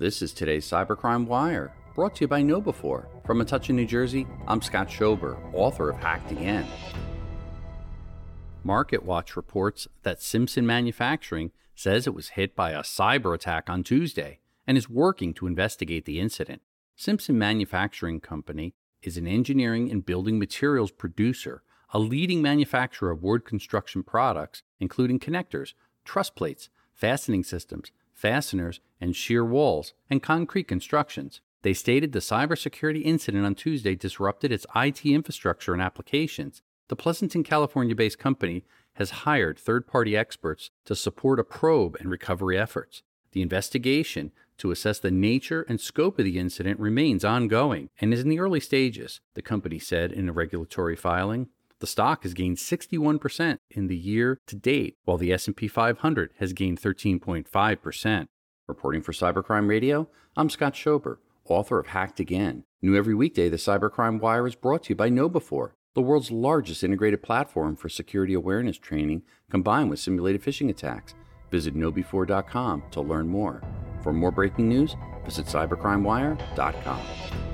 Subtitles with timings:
[0.00, 3.26] This is today's Cybercrime Wire, brought to you by KnowBe4.
[3.26, 6.68] From Metuchen, New Jersey, I'm Scott Schober, author of Hacked Again.
[8.64, 14.38] MarketWatch reports that Simpson Manufacturing says it was hit by a cyber attack on Tuesday
[14.68, 16.62] and is working to investigate the incident.
[16.94, 23.44] Simpson Manufacturing Company is an engineering and building materials producer, a leading manufacturer of wood
[23.44, 25.72] construction products, including connectors,
[26.04, 31.40] truss plates, fastening systems, fasteners, and shear walls, and concrete constructions.
[31.62, 36.62] They stated the cybersecurity incident on Tuesday disrupted its IT infrastructure and applications.
[36.88, 42.10] The Pleasanton, California based company has hired third party experts to support a probe and
[42.10, 43.02] recovery efforts.
[43.32, 48.20] The investigation to assess the nature and scope of the incident remains ongoing and is
[48.20, 51.48] in the early stages, the company said in a regulatory filing.
[51.80, 56.52] The stock has gained 61% in the year to date, while the S&P 500 has
[56.52, 58.26] gained 13.5%.
[58.66, 62.64] Reporting for Cybercrime Radio, I'm Scott Schober, author of Hacked Again.
[62.82, 66.82] New every weekday, the Cybercrime Wire is brought to you by KnowBe4, the world's largest
[66.82, 71.14] integrated platform for security awareness training combined with simulated phishing attacks.
[71.50, 73.62] Visit knowbe4.com to learn more.
[74.02, 77.47] For more breaking news, visit cybercrimewire.com.